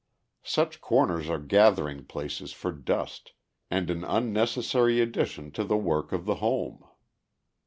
Such 0.41 0.81
corners 0.81 1.29
are 1.29 1.37
gathering 1.37 2.05
places 2.05 2.53
for 2.53 2.71
dust, 2.71 3.33
and 3.69 3.87
an 3.91 4.03
unnecessary 4.03 4.99
addition 4.99 5.51
to 5.51 5.63
the 5.63 5.77
work 5.77 6.11
of 6.11 6.25
the 6.25 6.37
home. 6.41 6.83